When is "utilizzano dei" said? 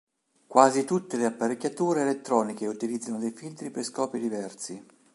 2.65-3.29